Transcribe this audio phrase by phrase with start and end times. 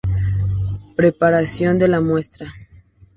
[0.95, 2.47] Preparación de la muestra.